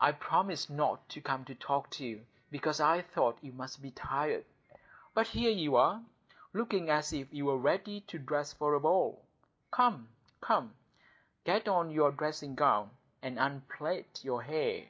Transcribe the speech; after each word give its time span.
"I 0.00 0.12
promised 0.12 0.70
not 0.70 1.08
to 1.08 1.20
come 1.20 1.44
and 1.48 1.58
talk 1.58 1.90
to 1.94 2.04
you, 2.06 2.24
because 2.52 2.78
I 2.78 3.02
thought 3.02 3.42
you 3.42 3.50
must 3.50 3.82
be 3.82 3.90
tired. 3.90 4.44
But 5.12 5.26
here 5.26 5.50
you 5.50 5.74
are, 5.74 6.04
looking 6.52 6.88
as 6.88 7.12
if 7.12 7.34
you 7.34 7.46
were 7.46 7.58
ready 7.58 8.02
to 8.02 8.18
dress 8.20 8.52
for 8.52 8.74
a 8.74 8.80
ball. 8.80 9.24
Come, 9.72 10.08
come, 10.40 10.76
get 11.42 11.66
on 11.66 11.90
your 11.90 12.12
dressing 12.12 12.54
gown 12.54 12.90
and 13.22 13.40
unplait 13.40 14.22
your 14.22 14.40
hair." 14.40 14.86